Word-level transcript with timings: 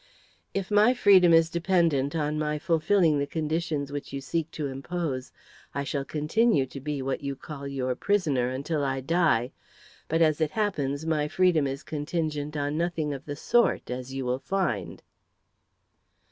"If 0.55 0.71
my 0.71 0.95
freedom 0.95 1.31
is 1.31 1.51
dependent 1.51 2.15
on 2.15 2.39
my 2.39 2.57
fulfilling 2.57 3.19
the 3.19 3.27
conditions 3.27 3.91
which 3.91 4.11
you 4.11 4.17
would 4.17 4.23
seek 4.23 4.49
to 4.49 4.65
impose, 4.65 5.31
I 5.75 5.83
shall 5.83 6.05
continue 6.05 6.65
to 6.65 6.79
be 6.81 7.03
what 7.03 7.21
you 7.21 7.35
call 7.35 7.67
your 7.67 7.93
prisoner 7.93 8.49
until 8.49 8.83
I 8.83 9.01
die; 9.01 9.51
but, 10.07 10.23
as 10.23 10.41
it 10.41 10.49
happens, 10.57 11.05
my 11.05 11.27
freedom 11.27 11.67
is 11.67 11.83
contingent 11.83 12.57
on 12.57 12.79
nothing 12.79 13.13
of 13.13 13.25
the 13.25 13.35
sort, 13.35 13.91
as 13.91 14.11
you 14.11 14.25
will 14.25 14.39
find." 14.39 15.03